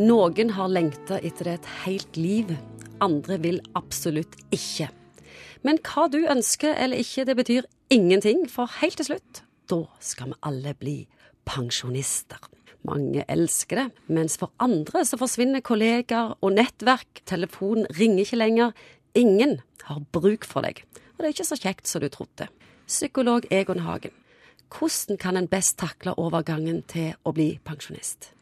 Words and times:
Noen 0.00 0.54
har 0.56 0.70
lengta 0.72 1.18
etter 1.20 1.44
det 1.44 1.54
et 1.58 1.66
helt 1.82 2.16
liv, 2.16 2.52
andre 3.04 3.36
vil 3.42 3.58
absolutt 3.76 4.38
ikke. 4.54 4.86
Men 5.66 5.80
hva 5.84 6.06
du 6.08 6.22
ønsker 6.22 6.72
eller 6.72 7.02
ikke, 7.02 7.26
det 7.28 7.34
betyr 7.36 7.68
ingenting, 7.92 8.46
for 8.48 8.70
helt 8.80 8.96
til 8.96 9.10
slutt, 9.10 9.42
da 9.68 9.82
skal 10.00 10.30
vi 10.30 10.38
alle 10.48 10.72
bli 10.80 10.94
pensjonister. 11.44 12.40
Mange 12.88 13.26
elsker 13.28 13.82
det, 13.82 13.86
mens 14.08 14.38
for 14.40 14.54
andre 14.62 15.04
så 15.04 15.20
forsvinner 15.20 15.60
kollegaer 15.60 16.32
og 16.40 16.56
nettverk, 16.56 17.20
telefonen 17.28 17.90
ringer 17.98 18.24
ikke 18.24 18.40
lenger, 18.40 18.74
ingen 19.12 19.58
har 19.84 20.00
bruk 20.16 20.48
for 20.48 20.64
deg. 20.64 20.80
Og 21.12 21.20
det 21.20 21.28
er 21.28 21.36
ikke 21.36 21.50
så 21.52 21.60
kjekt 21.60 21.92
som 21.92 22.00
du 22.00 22.08
trodde. 22.08 22.48
Psykolog 22.88 23.52
Egon 23.52 23.84
Hagen, 23.84 24.16
hvordan 24.72 25.20
kan 25.20 25.36
en 25.36 25.50
best 25.50 25.76
takle 25.82 26.16
overgangen 26.16 26.86
til 26.88 27.18
å 27.20 27.36
bli 27.36 27.52
pensjonist? 27.68 28.32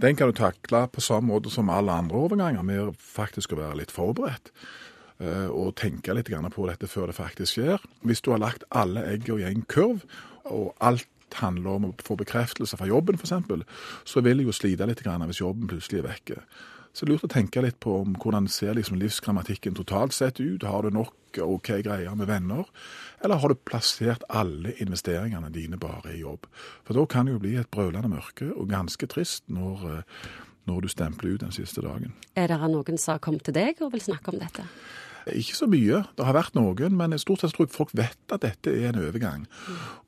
Den 0.00 0.16
kan 0.16 0.30
du 0.30 0.34
takle 0.34 0.86
på 0.90 1.02
samme 1.04 1.30
måte 1.30 1.50
som 1.54 1.70
alle 1.70 1.92
andre 1.94 2.18
overganger, 2.26 2.62
med 2.66 2.96
faktisk 2.98 3.54
å 3.54 3.60
være 3.60 3.78
litt 3.82 3.94
forberedt. 3.94 4.50
eh, 5.20 5.46
Og 5.46 5.76
tenke 5.76 6.14
litt 6.14 6.28
på 6.28 6.66
dette 6.66 6.86
før 6.86 7.06
det 7.06 7.14
faktisk 7.14 7.54
skjer. 7.54 7.78
Hvis 8.02 8.20
du 8.20 8.32
har 8.32 8.38
lagt 8.38 8.64
alle 8.70 9.04
eggene 9.06 9.40
i 9.40 9.54
en 9.54 9.62
kurv, 9.62 10.02
og 10.44 10.74
alt 10.80 11.06
handler 11.34 11.70
om 11.70 11.84
å 11.84 11.94
få 12.02 12.16
bekreftelse 12.16 12.76
fra 12.76 12.86
jobben 12.86 13.14
f.eks., 13.14 13.64
så 14.04 14.20
vil 14.20 14.38
jeg 14.38 14.46
jo 14.46 14.52
slite 14.52 14.86
litt 14.86 15.02
hvis 15.02 15.40
jobben 15.40 15.68
plutselig 15.68 16.02
er 16.02 16.08
vekke. 16.08 16.42
Så 16.94 17.02
det 17.02 17.10
er 17.10 17.16
lurt 17.16 17.26
å 17.26 17.32
tenke 17.34 17.62
litt 17.64 17.80
på 17.82 17.96
om 18.04 18.12
hvordan 18.22 18.46
ser 18.46 18.76
liksom 18.78 19.00
livsgrammatikken 19.00 19.74
totalt 19.74 20.14
sett 20.14 20.38
ut. 20.38 20.62
Har 20.62 20.86
du 20.86 20.94
nok 20.94 21.40
OK 21.42 21.72
greier 21.82 22.14
med 22.14 22.28
venner, 22.30 22.68
eller 23.18 23.40
har 23.42 23.50
du 23.50 23.58
plassert 23.66 24.22
alle 24.30 24.76
investeringene 24.78 25.50
dine 25.50 25.80
bare 25.80 26.12
i 26.14 26.20
jobb? 26.20 26.46
For 26.86 26.94
da 26.94 27.02
kan 27.10 27.26
det 27.26 27.34
jo 27.34 27.42
bli 27.42 27.56
et 27.58 27.70
brølende 27.74 28.12
mørke, 28.12 28.52
og 28.54 28.70
ganske 28.70 29.08
trist 29.10 29.42
når, 29.50 29.82
eh, 29.90 30.28
når 30.70 30.86
du 30.86 30.92
stempler 30.92 31.34
ut 31.34 31.42
den 31.42 31.56
siste 31.56 31.82
dagen. 31.82 32.14
Er 32.38 32.46
det 32.54 32.60
noen 32.62 32.98
som 32.98 33.16
har 33.16 33.24
kommet 33.26 33.42
til 33.42 33.58
deg 33.58 33.82
og 33.82 33.90
vil 33.96 34.04
snakke 34.04 34.30
om 34.30 34.38
dette? 34.38 34.62
Ikke 35.32 35.56
så 35.56 35.68
mye. 35.70 36.02
Det 36.18 36.26
har 36.26 36.36
vært 36.36 36.56
noen, 36.58 36.96
men 36.98 37.16
stort 37.20 37.40
sett 37.40 37.54
tror 37.56 37.68
jeg 37.68 37.74
folk 37.74 37.92
vet 37.96 38.34
at 38.34 38.44
dette 38.44 38.72
er 38.72 38.90
en 38.90 39.00
overgang. 39.06 39.46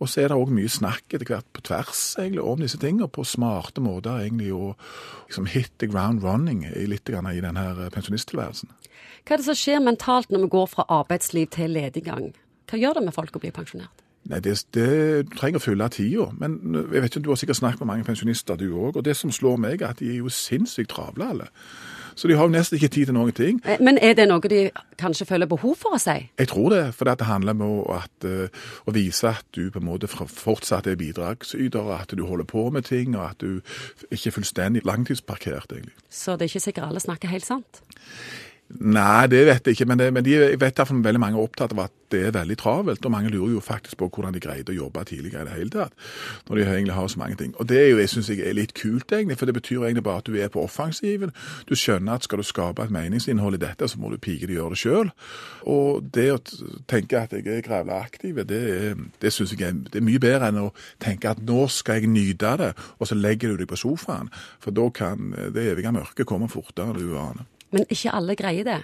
Og 0.01 0.11
så 0.13 0.23
er 0.23 0.33
det 0.33 0.37
òg 0.37 0.53
mye 0.53 0.71
snakk 0.73 1.17
etter 1.17 1.29
hvert 1.31 1.49
på 1.57 1.65
tvers 1.65 2.03
egentlig 2.21 2.45
om 2.45 2.61
disse 2.61 2.81
tingene, 2.83 3.09
på 3.09 3.25
smarte 3.25 3.81
måter 3.85 4.21
egentlig 4.27 4.53
å 4.53 4.75
liksom 5.29 5.49
hit 5.53 5.73
the 5.81 5.89
ground 5.89 6.25
running 6.27 6.67
litt 6.91 7.09
grann 7.09 7.31
i 7.33 7.41
denne 7.41 7.91
pensjonisttilværelsen. 7.95 8.73
Hva 9.27 9.35
er 9.35 9.43
det 9.43 9.49
som 9.49 9.59
skjer 9.59 9.81
mentalt 9.83 10.31
når 10.31 10.45
vi 10.45 10.53
går 10.53 10.67
fra 10.75 10.85
arbeidsliv 11.01 11.49
til 11.55 11.73
lediggang? 11.75 12.35
Hva 12.71 12.79
gjør 12.83 12.99
det 12.99 13.07
med 13.09 13.17
folk 13.17 13.39
å 13.39 13.43
bli 13.43 13.55
pensjonert? 13.55 14.05
Nei, 14.27 14.41
det, 14.43 14.57
det 14.75 14.87
du 15.27 15.35
trenger 15.39 15.61
å 15.61 15.63
fylle 15.63 15.87
tida. 15.95 16.27
Men 16.41 16.59
jeg 16.75 17.03
vet 17.03 17.13
ikke, 17.13 17.23
du 17.23 17.31
har 17.31 17.39
sikkert 17.41 17.61
snakket 17.61 17.85
med 17.85 17.93
mange 17.93 18.07
pensjonister, 18.09 18.59
du 18.59 18.73
òg. 18.75 18.99
Og 18.99 19.05
det 19.07 19.15
som 19.19 19.31
slår 19.35 19.61
meg, 19.63 19.83
er 19.83 19.95
at 19.95 20.03
de 20.03 20.11
er 20.11 20.19
jo 20.19 20.33
sinnssykt 20.33 20.91
travle, 20.95 21.29
alle. 21.31 21.47
Så 22.17 22.29
de 22.29 22.37
har 22.39 22.49
jo 22.49 22.53
nesten 22.55 22.79
ikke 22.79 22.89
tid 22.89 23.11
til 23.11 23.15
noen 23.15 23.33
ting. 23.37 23.61
Eh, 23.65 23.77
Men 23.81 23.99
er 24.01 24.15
det 24.17 24.25
noe 24.31 24.41
de 24.49 24.71
kanskje 24.99 25.27
føler 25.29 25.47
behov 25.51 25.77
for 25.77 25.97
å 25.97 26.01
si? 26.01 26.17
Jeg 26.39 26.49
tror 26.49 26.71
det, 26.73 26.95
for 26.97 27.05
det 27.05 27.29
handler 27.29 27.53
om 27.53 27.85
at, 27.93 28.25
eh, 28.25 28.49
å 28.89 28.95
vise 28.97 29.29
at 29.29 29.45
du 29.53 29.71
på 29.71 29.83
en 29.83 29.89
måte 29.89 30.09
fortsatt 30.09 30.87
er 30.87 30.97
bidragsyter, 30.97 31.93
at 32.01 32.17
du 32.17 32.25
holder 32.25 32.49
på 32.49 32.71
med 32.73 32.89
ting, 32.89 33.15
og 33.17 33.31
at 33.31 33.39
du 33.45 33.61
ikke 34.11 34.33
er 34.33 34.37
fullstendig 34.39 34.85
langtidsparkert, 34.89 35.73
egentlig. 35.73 35.95
Så 36.11 36.37
det 36.39 36.49
er 36.49 36.55
ikke 36.57 36.67
sikkert 36.71 36.89
alle 36.89 37.01
snakker 37.05 37.29
helt 37.29 37.45
sant? 37.47 37.83
Nei, 38.67 39.29
det 39.31 39.45
vet 39.47 39.69
jeg 39.69 39.77
ikke, 39.77 39.87
men, 39.87 40.01
det, 40.01 40.07
men 40.11 40.25
de, 40.27 40.33
jeg 40.35 40.59
vet 40.59 40.81
at 40.83 40.91
veldig 40.91 41.21
mange 41.23 41.39
er 41.39 41.47
opptatt 41.47 41.71
av 41.71 41.85
at 41.85 41.93
det 42.11 42.19
er 42.27 42.33
veldig 42.35 42.57
travelt, 42.59 43.05
og 43.07 43.13
mange 43.15 43.31
lurer 43.31 43.53
jo 43.55 43.61
faktisk 43.63 44.01
på 44.01 44.09
hvordan 44.11 44.35
de 44.35 44.41
greide 44.43 44.75
å 44.75 44.77
jobbe 44.77 45.05
tidligere 45.07 45.45
i 45.45 45.47
det 45.47 45.55
hele 45.55 45.71
tatt, 45.71 45.95
når 46.49 46.59
de 46.59 46.65
egentlig 46.65 46.97
har 46.97 47.07
så 47.13 47.21
mange 47.23 47.39
ting. 47.39 47.53
Og 47.63 47.69
det 47.71 47.79
er 47.79 47.89
jo, 47.93 48.01
jeg 48.03 48.11
synes 48.11 48.33
jeg 48.33 48.43
er 48.43 48.59
litt 48.59 48.75
kult 48.75 49.15
egentlig, 49.15 49.39
for 49.39 49.47
det 49.47 49.55
betyr 49.55 49.87
egentlig 49.87 50.05
bare 50.09 50.25
at 50.25 50.27
du 50.27 50.35
er 50.35 50.51
på 50.51 50.67
offensiven. 50.67 51.31
Du 51.71 51.77
skjønner 51.79 52.19
at 52.19 52.27
skal 52.27 52.43
du 52.43 52.47
skape 52.47 52.83
et 52.83 52.95
meningsinnhold 52.95 53.59
i 53.59 53.63
dette, 53.63 53.87
så 53.87 54.03
må 54.03 54.11
du 54.11 54.19
pike 54.19 54.51
det 54.51 54.59
gjøre 54.59 54.75
det 54.75 54.83
selv. 54.83 55.33
Og 55.63 56.11
det 56.19 56.29
å 56.35 56.43
tenke 56.91 57.23
at 57.23 57.39
jeg 57.39 57.47
er 57.47 57.67
grævla 57.67 58.03
aktiv, 58.03 58.43
det, 58.51 58.63
det 59.23 59.35
synes 59.35 59.55
jeg 59.55 59.63
er, 59.71 59.79
det 59.79 60.03
er 60.03 60.09
mye 60.11 60.23
bedre 60.23 60.51
enn 60.51 60.65
å 60.67 60.71
tenke 61.03 61.31
at 61.31 61.43
nå 61.43 61.69
skal 61.71 62.03
jeg 62.03 62.11
nyte 62.11 62.57
det, 62.65 62.75
og 62.99 63.07
så 63.07 63.19
legger 63.19 63.55
du 63.55 63.63
deg 63.63 63.71
på 63.71 63.79
sofaen, 63.79 64.33
for 64.59 64.75
da 64.75 64.91
kan 64.91 65.31
det 65.55 65.71
evige 65.71 65.95
mørket 65.95 66.27
komme 66.27 66.51
fortere 66.51 66.91
enn 66.91 66.99
du 66.99 67.15
aner. 67.15 67.47
Men 67.75 67.87
ikke 67.91 68.15
alle 68.15 68.37
greier 68.39 68.67
det. 68.67 68.81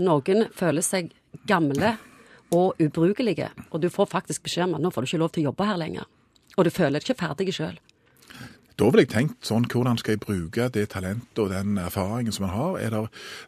Noen 0.00 0.46
føler 0.56 0.84
seg 0.84 1.12
gamle 1.48 1.96
og 2.54 2.80
ubrukelige, 2.82 3.50
og 3.70 3.82
du 3.82 3.88
får 3.92 4.10
faktisk 4.10 4.48
beskjed 4.48 4.68
om 4.68 4.78
at 4.78 4.84
nå 4.84 4.90
får 4.90 5.04
du 5.04 5.10
ikke 5.10 5.22
lov 5.22 5.32
til 5.34 5.44
å 5.44 5.50
jobbe 5.50 5.68
her 5.68 5.78
lenger. 5.80 6.08
Og 6.56 6.66
du 6.66 6.72
føler 6.74 6.98
deg 6.98 7.06
ikke 7.06 7.22
ferdig 7.22 7.54
sjøl. 7.54 7.78
Da 8.80 8.86
ville 8.88 9.02
jeg 9.04 9.10
tenkt 9.12 9.44
sånn, 9.44 9.66
hvordan 9.68 9.98
skal 10.00 10.14
jeg 10.14 10.22
bruke 10.22 10.70
det 10.72 10.86
talentet 10.94 11.36
og 11.42 11.50
den 11.52 11.76
erfaringen 11.82 12.32
som 12.32 12.46
man 12.46 12.54
har? 12.54 12.78
Er 12.80 12.94
det 12.94 13.00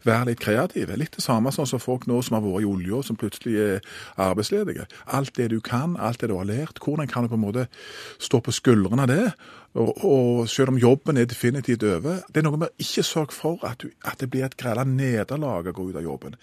være 0.04 0.26
litt 0.28 0.43
kreativ? 0.44 0.91
Litt 1.00 1.16
det 1.16 1.25
samme 1.25 1.48
sånn 1.54 1.70
som 1.70 1.81
folk 1.81 2.04
nå 2.10 2.19
som 2.20 2.37
har 2.37 2.44
vært 2.44 2.66
i 2.66 2.69
olja, 2.69 3.00
som 3.06 3.16
plutselig 3.16 3.54
er 3.56 3.94
arbeidsledige. 4.21 4.84
Alt 5.09 5.32
det 5.38 5.48
du 5.54 5.62
kan, 5.65 5.97
alt 5.97 6.21
det 6.21 6.28
du 6.28 6.37
har 6.37 6.50
lært, 6.50 6.82
hvordan 6.84 7.09
kan 7.09 7.25
du 7.25 7.32
på 7.32 7.38
en 7.41 7.44
måte 7.47 7.65
stå 8.21 8.42
på 8.44 8.53
skuldrene 8.53 9.06
av 9.06 9.09
det? 9.09 9.32
Og, 9.72 10.04
og 10.04 10.53
selv 10.53 10.75
om 10.75 10.82
jobben 10.82 11.16
er 11.16 11.31
definitivt 11.31 11.88
over, 11.88 12.21
det 12.28 12.42
er 12.42 12.48
noe 12.50 12.60
med 12.60 12.69
å 12.69 12.84
ikke 12.84 13.09
sørge 13.09 13.32
for 13.32 13.65
at, 13.65 13.81
du, 13.81 13.88
at 14.04 14.21
det 14.21 14.28
blir 14.28 14.44
et 14.44 14.59
grella 14.60 14.84
nederlag 14.84 15.72
å 15.72 15.72
gå 15.72 15.88
ut 15.88 15.97
av 15.97 16.04
jobben. 16.04 16.37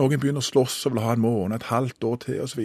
Noen 0.00 0.16
begynner 0.16 0.40
å 0.40 0.48
slåss 0.48 0.86
og 0.88 0.96
vil 0.96 1.04
ha 1.04 1.12
en 1.12 1.26
måned, 1.28 1.60
et 1.60 1.68
halvt 1.74 2.08
år 2.08 2.20
til 2.24 2.40
osv. 2.48 2.64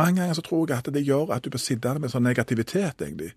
Mange 0.00 0.22
ganger 0.22 0.40
så 0.40 0.48
tror 0.48 0.64
jeg 0.64 0.80
at 0.80 0.94
det 0.96 1.04
gjør 1.04 1.36
at 1.36 1.44
du 1.44 1.52
blir 1.52 1.60
sittende 1.60 2.00
med 2.00 2.16
sånn 2.16 2.24
negativitet, 2.24 3.04
egentlig 3.04 3.34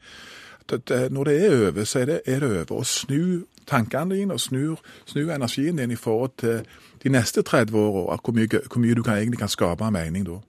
at 0.73 0.91
at 0.91 1.11
når 1.11 1.23
det 1.23 1.45
er 1.45 1.67
over, 1.67 1.83
så 1.83 1.99
er 1.99 2.05
det, 2.05 2.19
er 2.25 2.39
det 2.39 2.49
over. 2.49 2.81
Å 2.81 2.83
snu 2.83 3.45
tankene 3.67 4.15
dine 4.15 4.33
og 4.33 4.39
snu, 4.39 4.77
snu 5.05 5.29
energien 5.29 5.77
din 5.77 5.91
i 5.91 5.95
forhold 5.99 6.31
til 6.37 6.61
de 7.03 7.09
neste 7.09 7.41
30 7.41 7.75
åra. 7.77 8.17
Hvor, 8.23 8.33
mye- 8.33 8.67
hvor 8.67 8.79
mye 8.79 8.95
du 8.95 9.03
kan, 9.03 9.17
egentlig 9.17 9.39
kan 9.39 9.51
skape 9.51 9.83
av 9.85 9.91
mening 9.91 10.25
da. 10.25 10.39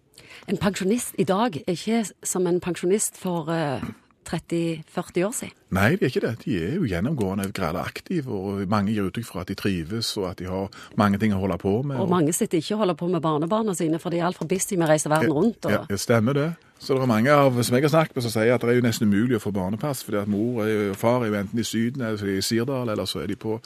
En 0.49 0.57
pensjonist 0.57 1.15
i 1.19 1.25
dag 1.25 1.57
er 1.67 1.73
ikke 1.75 2.05
som 2.25 2.47
en 2.47 2.61
pensjonist 2.61 3.19
for 3.21 3.51
uh, 3.51 3.83
30-40 4.29 5.25
år 5.25 5.33
siden. 5.33 5.55
Nei, 5.71 5.91
de 5.97 6.05
er 6.07 6.13
ikke 6.13 6.23
det. 6.25 6.33
De 6.45 6.55
er 6.63 6.77
jo 6.79 6.87
gjennomgående 6.89 7.51
grader 7.53 7.81
aktive, 7.85 8.33
og 8.33 8.63
mange 8.71 8.93
gir 8.95 9.09
uttrykk 9.09 9.27
for 9.29 9.43
at 9.43 9.51
de 9.51 9.57
trives, 9.59 10.15
og 10.17 10.31
at 10.31 10.41
de 10.41 10.49
har 10.49 10.69
mange 11.01 11.19
ting 11.21 11.35
å 11.37 11.41
holde 11.43 11.59
på 11.61 11.75
med. 11.83 11.99
Og 12.01 12.09
mange 12.13 12.33
sitter 12.37 12.61
ikke 12.63 12.77
og 12.77 12.85
holder 12.85 12.99
på 13.03 13.11
med 13.13 13.25
barnebarna 13.25 13.75
sine, 13.77 14.01
for 14.01 14.15
de 14.15 14.23
er 14.23 14.29
altfor 14.29 14.49
busy 14.49 14.77
med 14.77 14.89
å 14.89 14.93
reise 14.93 15.13
verden 15.13 15.35
rundt. 15.37 15.69
Og... 15.69 15.77
Ja, 15.77 16.01
stemmer 16.01 16.37
det. 16.39 16.49
Så 16.79 16.95
det 16.95 17.03
er 17.03 17.11
mange 17.11 17.33
av 17.35 17.57
som 17.67 17.75
jeg 17.75 17.83
har 17.83 17.91
snakket 17.91 18.15
med 18.15 18.23
som 18.23 18.31
sier 18.31 18.55
at 18.55 18.63
det 18.63 18.71
er 18.71 18.77
jo 18.79 18.85
nesten 18.87 19.09
umulig 19.11 19.35
å 19.37 19.43
få 19.43 19.51
barnepass, 19.53 20.05
fordi 20.07 20.21
at 20.21 20.29
mor 20.31 20.61
og 20.63 20.95
far 20.97 21.25
er 21.25 21.33
jo 21.33 21.39
enten 21.41 21.59
i 21.59 21.65
Syden 21.67 22.05
eller 22.07 22.23
er 22.23 22.37
i 22.39 22.45
Sirdal, 22.47 22.89
eller 22.93 23.05
så 23.11 23.19
er 23.25 23.27
de 23.33 23.35
på 23.37 23.57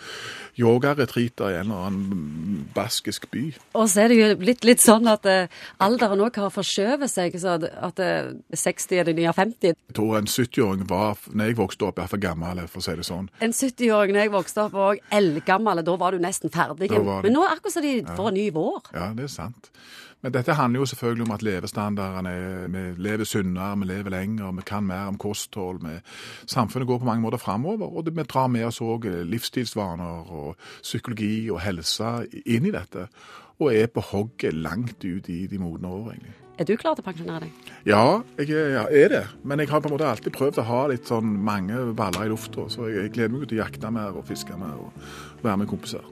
yogaretreater 0.58 1.50
i 1.52 1.58
en 1.60 1.70
eller 1.70 1.86
annen 1.88 2.62
baskisk 2.74 3.26
by. 3.32 3.42
Og 3.78 3.88
så 3.92 4.04
er 4.04 4.12
det 4.12 4.18
jo 4.18 4.28
blitt 4.40 4.64
litt 4.68 4.82
sånn 4.82 5.08
at 5.12 5.26
eh, 5.28 5.52
alderen 5.84 6.22
òg 6.24 6.38
har 6.40 6.52
forskjøvet 6.54 7.10
seg, 7.12 7.36
så 7.40 7.56
at- 7.58 7.68
at 7.90 8.00
eh, 8.00 8.32
60 8.56 8.98
er 9.00 9.04
det 9.10 9.16
nye 9.16 9.32
50. 9.32 9.72
Jeg 9.72 9.96
tror 9.96 10.18
en 10.18 10.26
70-åring 10.32 10.86
var, 10.88 11.16
når 11.32 11.50
jeg 11.52 11.56
vokste 11.60 11.86
opp, 11.88 11.98
iallfall 11.98 12.20
gammel, 12.22 12.64
for 12.68 12.80
å 12.80 12.86
si 12.86 12.96
det 12.96 13.04
sånn. 13.08 13.28
En 13.40 13.52
70-åring 13.52 14.12
når 14.16 14.24
jeg 14.26 14.34
vokste 14.36 14.64
opp, 14.66 14.72
var 14.72 14.94
òg 14.94 15.02
eldgammel, 15.12 15.84
da 15.84 15.96
var 15.96 16.12
du 16.12 16.18
nesten 16.22 16.50
ferdig. 16.52 16.90
Men 16.90 17.32
nå 17.32 17.44
er 17.44 17.48
det 17.52 17.58
akkurat 17.58 17.72
som 17.76 17.82
de 17.82 17.94
får 18.16 18.28
en 18.32 18.34
ny 18.40 18.50
vår. 18.50 18.80
Ja, 18.94 19.12
det 19.16 19.24
er 19.28 19.32
sant. 19.32 19.70
Men 20.22 20.32
dette 20.32 20.54
handler 20.54 20.80
jo 20.80 20.86
selvfølgelig 20.86 21.26
om 21.26 21.34
at 21.34 21.42
levestandarden 21.42 22.26
er 22.30 22.68
Vi 22.70 22.82
lever 23.02 23.24
sunnere, 23.26 23.78
vi 23.80 23.88
lever 23.90 24.10
lenger, 24.14 24.52
vi 24.52 24.62
kan 24.66 24.84
mer 24.86 25.08
om 25.10 25.18
kosthold. 25.18 25.80
Vi, 25.82 25.96
samfunnet 26.46 26.86
går 26.88 26.98
på 27.02 27.08
mange 27.08 27.22
måter 27.24 27.38
framover, 27.42 27.90
og 27.90 28.04
det, 28.06 28.14
vi 28.16 28.22
drar 28.22 28.46
med 28.48 28.64
oss 28.68 28.80
òg 28.80 29.08
livsstilsvaner 29.26 30.30
og 30.30 30.54
psykologi 30.82 31.50
og 31.50 31.60
helse 31.60 32.12
inn 32.46 32.66
i 32.70 32.74
dette. 32.74 33.08
Og 33.60 33.74
er 33.74 33.90
på 33.90 34.00
hogget 34.12 34.54
langt 34.54 35.04
ut 35.04 35.28
i 35.28 35.46
de 35.50 35.58
modne 35.58 35.88
år, 35.90 36.12
egentlig. 36.14 36.36
Er 36.58 36.64
du 36.68 36.76
klar 36.76 36.94
til 36.94 37.02
å 37.02 37.06
pensjonere 37.08 37.40
deg? 37.46 37.52
Ja, 37.88 38.22
jeg 38.38 38.50
er- 38.50 38.86
er 38.92 39.08
det. 39.08 39.26
Men 39.42 39.58
jeg 39.58 39.68
har 39.70 39.80
på 39.80 39.88
en 39.88 39.94
måte 39.96 40.06
alltid 40.06 40.32
prøvd 40.32 40.58
å 40.58 40.62
ha 40.68 40.86
litt 40.86 41.06
sånn 41.08 41.24
mange 41.42 41.94
baller 41.96 42.26
i 42.26 42.28
lufta. 42.28 42.68
Så 42.68 42.86
jeg, 42.88 43.02
jeg 43.02 43.12
gleder 43.12 43.38
meg 43.38 43.48
til 43.48 43.58
å 43.58 43.64
jakte 43.64 43.90
mer 43.90 44.12
og 44.16 44.26
fiske 44.26 44.56
mer 44.58 44.76
og 44.78 44.92
være 45.42 45.56
med 45.58 45.68
kompiser. 45.68 46.04